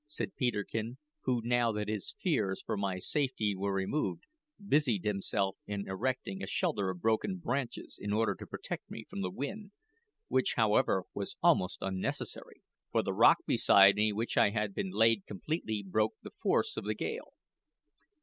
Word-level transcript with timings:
said 0.07 0.35
Peterkin, 0.35 0.97
who, 1.25 1.43
now 1.45 1.71
that 1.71 1.87
his 1.87 2.15
fears 2.17 2.63
for 2.63 2.75
my 2.75 2.97
safety 2.97 3.55
were 3.55 3.71
removed, 3.71 4.23
busied 4.67 5.05
himself 5.05 5.57
in 5.67 5.87
erecting 5.87 6.41
a 6.41 6.47
shelter 6.47 6.89
of 6.89 6.99
broken 7.03 7.37
branches 7.37 7.99
in 8.01 8.11
order 8.11 8.33
to 8.33 8.47
protect 8.47 8.89
me 8.89 9.05
from 9.07 9.21
the 9.21 9.29
wind 9.29 9.69
which, 10.27 10.55
however, 10.55 11.03
was 11.13 11.37
almost 11.43 11.83
unnecessary, 11.83 12.63
for 12.91 13.03
the 13.03 13.13
rock 13.13 13.45
beside 13.45 13.93
which 14.13 14.37
I 14.37 14.49
had 14.49 14.73
been 14.73 14.89
laid 14.89 15.27
completely 15.27 15.85
broke 15.87 16.15
the 16.23 16.31
force 16.31 16.77
of 16.77 16.85
the 16.85 16.95
gale. 16.95 17.33